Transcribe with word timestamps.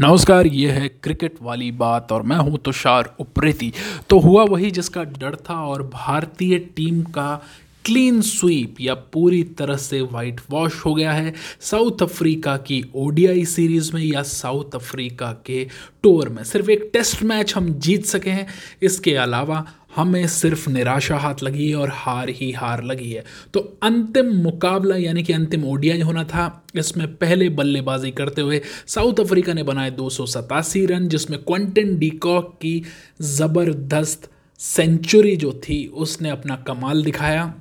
नमस्कार, 0.00 0.46
ये 0.46 0.70
है 0.70 0.88
क्रिकेट 0.88 1.34
वाली 1.42 1.70
बात 1.72 2.10
और 2.12 2.22
मैं 2.22 2.36
हूँ 2.36 2.58
तुषार 2.58 3.14
उप्रेती। 3.20 3.72
तो 4.10 4.18
हुआ 4.18 4.42
वही 4.44 4.70
जिसका 4.70 5.04
डर 5.04 5.36
था 5.36 5.54
और 5.66 5.82
भारतीय 5.82 6.58
टीम 6.76 7.02
का 7.02 7.40
क्लीन 7.86 8.20
स्वीप 8.20 8.80
या 8.80 8.94
पूरी 8.94 9.42
तरह 9.58 9.76
से 9.76 10.00
वाइट 10.02 10.40
वॉश 10.50 10.84
हो 10.86 10.94
गया 10.94 11.12
है 11.12 11.32
साउथ 11.60 12.02
अफ्रीका 12.02 12.56
की 12.56 12.82
ओडीआई 12.94 13.44
सीरीज़ 13.44 13.90
में 13.94 14.02
या 14.02 14.22
साउथ 14.22 14.74
अफ्रीका 14.74 15.30
के 15.46 15.64
टूर 16.02 16.28
में। 16.28 16.42
सिर्फ़ 16.44 16.70
एक 16.70 16.90
टेस्ट 16.92 17.22
मैच 17.22 17.54
हम 17.56 17.72
जीत 17.78 18.04
सके 18.04 18.30
हैं। 18.30 18.46
इसके 18.82 19.14
अलावा 19.14 19.64
हमें 19.96 20.26
सिर्फ़ 20.26 20.68
निराशा 20.70 21.16
हाथ 21.16 21.42
लगी 21.42 21.68
है 21.68 21.76
और 21.76 21.90
हार 21.94 22.28
ही 22.30 22.50
हार 22.52 22.82
लगी 22.84 23.10
है। 23.10 23.24
तो 23.54 23.60
अंतिम 23.82 24.32
मुकाबला 24.34 24.96
यानी 24.96 25.22
कि 25.22 25.32
अंतिम 25.32 25.64
ओडियाई 25.64 26.00
होना 26.00 26.24
था। 26.24 26.66
इसमें 26.76 27.06
पहले 27.16 27.48
बल्लेबाजी 27.48 28.10
करते 28.10 28.42
हुए 28.42 28.60
साउथ 28.86 29.20
अफ्रीका 29.20 29.52
ने 29.52 29.62
बनाए 29.62 29.90
दो 29.90 30.08
सौ 30.10 30.26
सतासी 30.26 30.84
रन, 30.86 31.08
जिसमें 31.08 31.38
क्वेंटन 31.42 31.96
डीकॉक 31.98 32.54
की 32.62 32.82
ज़बरदस्त 33.22 34.30
सेंचुरी 34.60 35.36
जो 35.36 35.52
थी, 35.64 35.86
उसने 35.86 36.30
अपना 36.30 36.56
कमाल 36.56 37.02
दिखाया। 37.04 37.54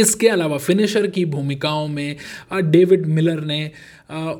इसके 0.00 0.28
अलावा 0.28 0.58
फिनिशर 0.58 1.06
की 1.06 1.24
भूमिकाओं 1.26 1.86
में 1.88 2.16
डेविड 2.52 3.06
मिलर 3.08 3.40
ने 3.42 3.70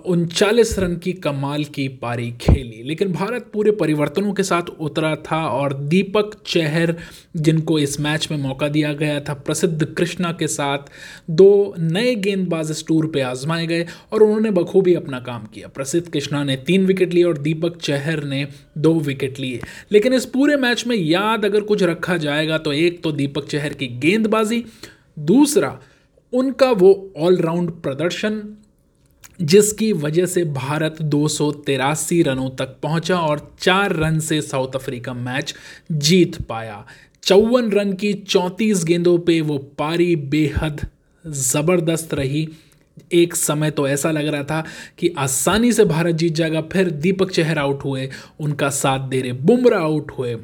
उनचालीस 0.07 0.79
रन 0.79 0.95
की 0.97 1.13
कमाल 1.15 1.65
की 1.65 1.87
पारी 2.03 2.31
खेली। 2.41 2.83
लेकिन 2.83 3.13
भारत 3.13 3.51
पूरे 3.53 3.71
परिवर्तनों 3.73 4.33
के 4.33 4.43
साथ 4.43 4.69
उतरा 4.81 5.15
था 5.23 5.43
और 5.49 5.73
दीपक 5.75 6.31
चहर, 6.47 6.95
जिनको 7.37 7.79
इस 7.79 7.99
मैच 8.01 8.29
में 8.31 8.39
मौका 8.39 8.69
दिया 8.69 8.93
गया 8.93 9.21
था, 9.21 9.35
प्रसिद्ध 9.35 9.85
कृष्णा 9.89 10.33
के 10.33 10.47
साथ 10.49 10.91
दो 11.31 11.75
नए 11.79 12.15
गेंदबाज 12.17 12.71
इस 12.71 12.85
टूर 12.87 13.07
पे 13.07 13.21
आजमाए 13.23 13.67
गए 13.67 13.87
और 14.13 14.23
उन्होंने 14.23 14.51
बखूबी 14.53 14.95
अपना 14.95 15.21
काम 15.21 15.45
किया। 15.55 15.69
प्रसिद्ध 15.69 16.07
कृष्णा 16.09 16.43
ने 16.45 16.57
तीन 16.67 16.87
विकेट 16.87 17.15
लिए 17.15 17.25
और 17.25 17.39
दीपक 17.39 17.81
चहर 17.81 18.25
ने 18.25 18.47
दो 18.79 18.95
विकेट 19.01 19.41
लिए। 19.41 19.61
लेकिन 19.93 20.15
इस 20.15 20.27
पूरे 20.27 20.57
मैच 20.57 20.87
में 20.87 20.97
याद 20.97 21.45
अगर 21.45 21.61
कुछ 21.63 21.83
रखा 21.83 22.17
जाएगा 22.19 22.59
तो 22.59 22.73
एक 22.73 23.03
तो 23.03 23.13
दीपक 23.13 23.47
चहर 23.47 23.75
की 23.75 23.87
गेंदबाजी 24.01 24.65
दूसरा, 25.19 25.79
उनका 26.33 26.71
वो 26.73 27.13
ऑलराउंड 27.17 27.71
प्रदर्शन, 27.83 28.43
जिसकी 29.41 29.93
वजह 29.95 30.27
से 30.27 30.45
भारत 30.45 31.03
दो 31.03 31.27
सौ 31.29 31.51
तिरासी 31.67 32.23
रनों 32.23 32.49
तक 32.51 32.77
पहुँचा 32.83 33.19
और 33.21 33.55
चार 33.61 33.93
रन 33.93 34.19
से 34.21 34.41
साउथ 34.43 34.75
अफ्रीका 34.75 35.13
मैच 35.15 35.55
जीत 35.93 36.41
पाया। 36.43 36.85
चौवन 37.23 37.71
रन 37.71 37.93
की 37.93 38.13
चौंतीस 38.13 38.85
गेंदों 38.85 39.19
पे 39.19 39.41
वो 39.41 39.59
पारी 39.79 40.15
बेहद 40.17 40.87
ज़बरदस्त 41.25 42.15
रही। 42.15 42.49
एक 43.13 43.35
समय 43.35 43.71
तो 43.71 43.87
ऐसा 43.89 44.11
लग 44.11 44.27
रहा 44.27 44.43
था 44.43 44.65
कि 44.99 45.15
आसानी 45.19 45.73
से 45.73 45.85
भारत 45.85 46.15
जीत 46.15 46.33
जाएगा, 46.33 46.61
फिर 46.63 46.91
दीपक 46.91 47.31
चहर 47.31 47.59
आउट 47.59 47.85
हुए, 47.85 48.09
उनका 48.41 48.71
साथ 48.71 49.09
दे 49.09 49.21
रहे 49.21 49.33
बुमराह 49.33 49.83
आउट 49.83 50.13
हुए, 50.19 50.37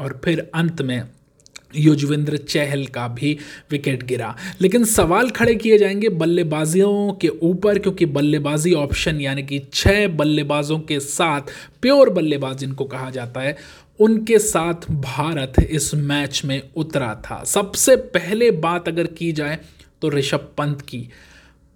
और 0.00 0.20
फिर 0.24 0.50
अंत 0.54 0.82
में 0.82 1.02
युजवेंद्र 1.76 2.36
चहल 2.36 2.86
का 2.86 3.08
भी 3.08 3.36
विकेट 3.70 4.02
गिरा। 4.02 4.36
लेकिन 4.60 4.84
सवाल 4.84 5.30
खड़े 5.30 5.54
किए 5.54 5.78
जाएँगे 5.78 6.08
बल्लेबाजियों 6.08 7.12
के 7.12 7.28
ऊपर, 7.28 7.78
क्योंकि 7.78 8.06
बल्लेबाजी 8.06 8.74
ऑप्शन 8.74 9.20
यानी 9.20 9.42
कि 9.42 9.62
छः 9.74 10.08
बल्लेबाजों 10.08 10.78
के 10.78 11.00
साथ 11.00 11.40
प्योर 11.82 12.10
बल्लेबाज 12.10 12.58
जिनको 12.58 12.84
कहा 12.84 13.10
जाता 13.10 13.40
है। 13.40 13.56
उनके 14.00 14.38
साथ 14.38 14.90
भारत 14.90 15.52
इस 15.70 15.94
मैच 15.94 16.42
में 16.44 16.62
उतरा 16.76 17.14
था। 17.14 17.44
सबसे 17.44 17.96
पहले 17.96 18.50
बात 18.50 18.88
अगर 18.88 19.06
की 19.06 19.32
जाए 19.32 19.58
तो 20.02 20.10
ऋषभ 20.10 20.48
पंत 20.58 20.80
की। 20.80 21.08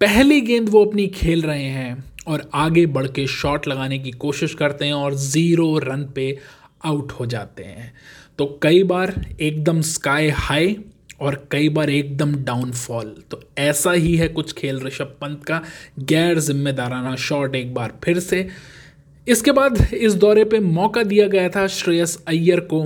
पहली 0.01 0.41
गेंद 0.41 0.69
वो 0.69 0.85
अपनी 0.85 1.07
खेल 1.07 1.41
रहे 1.41 1.63
हैं 1.63 2.03
और 2.27 2.49
आगे 2.53 2.85
बढ़ 2.85 3.07
के 3.07 3.27
शॉट 3.27 3.67
लगाने 3.67 3.99
की 3.99 4.11
कोशिश 4.11 4.53
करते 4.53 4.85
हैं 4.85 4.93
और 4.93 5.15
ज़ीरो 5.15 5.77
रन 5.77 6.03
पे 6.15 6.37
आउट 6.85 7.11
हो 7.11 7.25
जाते 7.25 7.63
हैं। 7.63 7.93
तो 8.37 8.45
कई 8.63 8.83
बार 8.83 9.13
एकदम 9.41 9.81
स्काई 9.81 10.29
हाई 10.29 10.75
और 11.21 11.35
कई 11.51 11.69
बार 11.69 11.89
एकदम 11.89 12.35
डाउनफॉल 12.35 13.15
तो 13.31 13.41
ऐसा 13.57 13.91
ही 13.91 14.15
है 14.17 14.27
कुछ 14.27 14.53
खेल 14.53 14.79
ऋषभ 14.79 15.15
पंत 15.21 15.43
का। 15.45 15.61
गैर 15.99 16.39
जिम्मेदाराना 16.39 17.15
शॉट 17.15 17.55
एक 17.55 17.73
बार 17.73 17.93
फिर 18.03 18.19
से। 18.19 18.47
इसके 19.27 19.51
बाद 19.51 19.81
इस 19.93 20.13
दौरे 20.13 20.43
पे 20.43 20.59
मौका 20.59 21.03
दिया 21.03 21.27
गया 21.27 21.49
था 21.49 21.67
श्रेयस 21.67 22.23
अय्यर 22.27 22.59
को। 22.59 22.85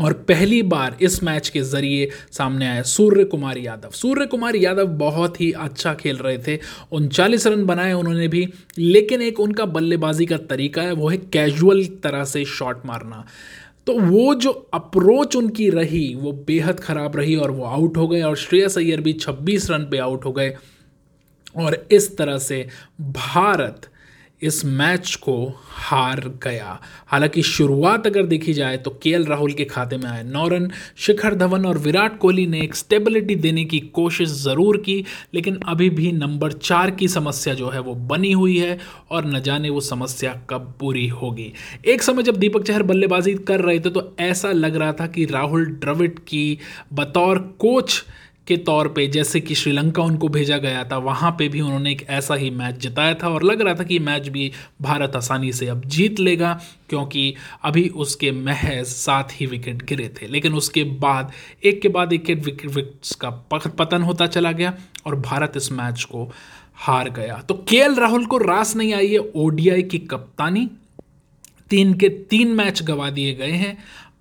और 0.00 0.12
पहली 0.12 0.62
बार 0.62 0.96
इस 1.00 1.22
मैच 1.22 1.48
के 1.48 1.60
ज़रिए 1.60 2.10
सामने 2.32 2.66
आया 2.66 2.82
सूर्य 2.82 3.24
कुमार 3.24 3.58
यादव। 3.58 3.90
सूर्य 3.90 4.26
कुमार 4.26 4.56
यादव 4.56 4.86
बहुत 4.86 5.40
ही 5.40 5.52
अच्छा 5.52 5.94
खेल 5.94 6.16
रहे 6.16 6.38
थे। 6.38 6.58
उनचालीस 6.92 7.46
रन 7.46 7.64
बनाए 7.64 7.92
उन्होंने 7.92 8.28
भी, 8.28 8.48
लेकिन 8.78 9.22
एक 9.22 9.40
उनका 9.40 9.64
बल्लेबाजी 9.64 10.26
का 10.26 10.36
तरीका 10.36 10.82
है, 10.82 10.92
वो 10.92 11.08
है 11.08 11.16
कैजुअल 11.16 11.84
तरह 11.84 12.24
से 12.24 12.44
शॉट 12.44 12.86
मारना। 12.86 13.24
तो 13.86 13.92
वो 14.00 14.34
जो 14.34 14.50
अप्रोच 14.74 15.36
उनकी 15.36 15.70
रही, 15.70 16.14
वो 16.14 16.32
बेहद 16.32 16.80
ख़राब 16.80 17.16
रही 17.16 17.36
और 17.36 17.50
वो 17.50 17.64
आउट 17.64 17.96
हो 17.96 18.08
गए 18.08 18.22
और 18.22 18.36
श्रेयस 18.36 18.78
अय्यर 18.78 19.00
भी 19.00 19.12
26 19.12 19.70
रन 19.70 19.84
पे 19.84 19.98
आउट 19.98 20.24
हो 20.24 20.32
गए। 20.32 20.56
और 21.56 21.86
इस 21.90 22.16
तरह 22.16 22.38
से 22.38 22.68
भारत 23.00 23.80
इस 24.42 24.64
मैच 24.64 25.14
को 25.14 25.34
हार 25.68 26.20
गया। 26.44 26.78
हालाँकि 27.06 27.42
शुरुआत 27.42 28.06
अगर 28.06 28.26
देखी 28.26 28.52
जाए 28.54 28.76
तो 28.76 28.90
के 29.02 29.16
राहुल 29.24 29.52
के 29.52 29.64
खाते 29.64 29.96
में 29.96 30.06
आए 30.06 30.22
नौ 30.24 30.46
रन 30.48 30.70
शिखर 30.96 31.34
धवन 31.34 31.66
और 31.66 31.78
विराट 31.78 32.18
कोहली 32.18 32.46
ने 32.46 32.60
एक 32.60 32.74
स्टेबिलिटी 32.74 33.34
देने 33.36 33.64
की 33.64 33.80
कोशिश 33.94 34.28
ज़रूर 34.28 34.76
की, 34.76 35.04
लेकिन 35.34 35.58
अभी 35.68 35.90
भी 35.90 36.12
नंबर 36.12 36.52
चार 36.52 36.90
की 36.90 37.08
समस्या 37.08 37.54
जो 37.54 37.68
है 37.68 37.80
वो 37.80 37.94
बनी 37.94 38.32
हुई 38.32 38.56
है 38.58 38.78
और 39.10 39.26
न 39.26 39.40
जाने 39.40 39.70
वो 39.70 39.80
समस्या 39.80 40.32
कब 40.50 40.74
पूरी 40.80 41.06
होगी। 41.08 41.52
एक 41.84 42.02
समय 42.02 42.22
जब 42.22 42.36
दीपक 42.36 42.64
चहर 42.64 42.82
बल्लेबाजी 42.82 43.34
कर 43.48 43.60
रहे 43.60 43.80
थे 43.80 43.90
तो 43.90 44.16
ऐसा 44.20 44.52
लग 44.52 44.76
रहा 44.76 44.92
था 44.92 45.06
कि 45.06 45.24
राहुल 45.24 45.66
द्रविड 45.66 46.18
की 46.18 46.58
बतौर 46.92 47.38
कोच 47.58 48.02
के 48.48 48.56
तौर 48.56 48.88
पे 48.88 49.06
जैसे 49.06 49.40
कि 49.40 49.54
श्रीलंका 49.54 50.02
उनको 50.02 50.28
भेजा 50.28 50.58
गया 50.58 50.84
था, 50.84 50.98
वहाँ 50.98 51.30
पे 51.30 51.48
भी 51.48 51.60
उन्होंने 51.60 51.92
एक 51.92 52.06
ऐसा 52.08 52.34
ही 52.34 52.50
मैच 52.50 52.74
जिताया 52.74 53.14
था 53.14 53.28
और 53.28 53.42
लग 53.42 53.60
रहा 53.60 53.74
था 53.74 53.82
कि 53.82 53.98
मैच 53.98 54.28
भी 54.28 54.52
भारत 54.82 55.16
आसानी 55.16 55.52
से 55.52 55.66
अब 55.66 55.82
जीत 55.86 56.20
लेगा 56.20 56.60
क्योंकि 56.88 57.34
अभी 57.64 57.88
उसके 57.88 58.30
महज 58.30 58.84
सात 58.84 59.28
ही 59.32 59.46
विकेट 59.46 59.82
गिरे 59.82 60.08
थे। 60.08 60.26
लेकिन 60.26 60.52
उसके 60.54 60.84
बाद, 60.84 61.32
एक 61.64 61.82
के 61.82 61.88
बाद 61.88 62.12
एक 62.12 62.30
विकेट 62.30 62.70
विकेट्स 62.70 63.14
का 63.14 63.30
पतन 63.30 64.02
होता 64.02 64.26
चला 64.26 64.52
गया 64.52 64.74
और 65.06 65.16
भारत 65.16 65.52
इस 65.56 65.72
मैच 65.72 66.04
को 66.04 66.32
हार 66.74 67.10
गया। 67.10 67.44
तो 67.48 67.54
के 67.54 68.00
राहुल 68.00 68.26
को 68.26 68.38
रास 68.38 68.76
नहीं 68.76 68.94
आई 68.94 69.08
है, 69.08 69.18
ओडीआई 69.18 69.82
की 69.82 69.98
कप्तानी। 69.98 70.70
तीन 71.70 71.94
के 71.94 72.08
तीन 72.08 72.48
मैच 72.48 72.82
गवा 72.82 73.10
दिए 73.10 73.34
गए 73.34 73.52
हैं। 73.52 73.78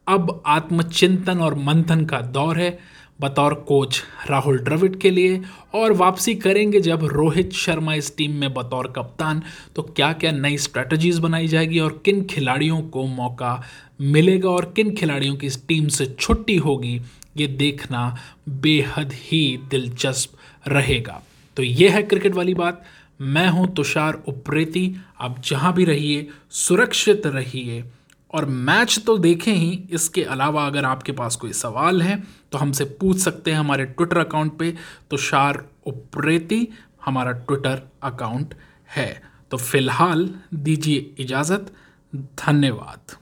अब 0.08 0.44
आत्मचिंतन 0.46 1.40
और 1.40 1.56
मंथन 1.56 2.06
का 2.06 2.22
दौर 2.22 2.60
है। 2.60 2.97
बतौर 3.20 3.54
कोच 3.68 4.02
राहुल 4.30 4.60
द्रविड 4.60 5.00
के 5.00 5.10
लिए 5.10 5.40
और 5.76 5.92
वापसी 5.94 6.36
करेंगे 6.36 6.80
जब 6.80 7.04
रोहित 7.04 7.54
शर्मा 7.54 7.94
इस 7.94 8.16
टीम 8.18 8.32
में 8.32 8.54
बतौर 8.54 8.88
कप्तान। 8.88 9.42
तो 9.76 9.84
क्या 9.84 10.12
क्या 10.14 10.32
नई 10.32 10.58
स्ट्रेटजीज 10.58 11.20
बनाई 11.20 11.48
जाएगी 11.48 11.80
और 11.80 12.02
किन 12.06 12.24
खिलाड़ियों 12.26 12.82
को 12.82 13.06
मौका 13.06 13.62
मिलेगा 14.02 14.50
और 14.50 14.72
किन 14.76 14.94
खिलाड़ियों 14.96 15.36
की 15.36 15.48
इस 15.48 15.66
टीम 15.68 15.88
से 15.88 16.06
छुट्टी 16.20 16.58
होगी, 16.58 17.02
ये 17.38 17.48
देखना 17.48 18.16
बेहद 18.50 19.14
ही 19.14 19.60
दिलचस्प 19.70 20.38
रहेगा। 20.68 21.22
तो 21.58 21.64
ये 21.64 21.90
है 21.90 22.04
क्रिकेट 22.04 22.36
वाली 22.36 22.54
बात। 22.54 22.84
मैं 23.22 23.48
हूँ 23.48 23.68
तुषार 23.76 24.22
उप्रेती। 24.28 24.96
आप 25.22 25.42
जहाँ 25.46 25.74
भी 25.74 25.86
रहिए, 25.86 26.28
सुरक्षित 26.52 27.26
रहिए। 27.26 27.84
और 28.34 28.46
मैच 28.46 29.00
तो 29.06 29.18
देखें 29.18 29.54
ही, 29.54 29.88
इसके 29.92 30.24
अलावा 30.24 30.66
अगर 30.68 30.86
आपके 30.86 31.12
पास 31.12 31.36
कोई 31.36 31.54
सवाल 31.54 32.02
है 32.02 32.22
तो 32.52 32.58
हमसे 32.58 32.86
पूछ 33.00 33.18
सकते 33.18 33.52
हैं 33.52 33.60
हमारे 33.60 33.86
ट्विटर 33.86 34.18
अकाउंट 34.18 34.58
पे। 34.60 34.74
शार 35.20 35.64
उप्रेती, 35.86 36.68
हमारा 37.06 37.32
ट्विटर 37.32 37.82
अकाउंट 38.04 38.54
है। 38.90 39.22
तो 39.52 39.58
फ़िलहाल 39.58 40.30
दीजिए 40.54 41.16
इजाज़त, 41.20 41.74
धन्यवाद। 42.16 43.16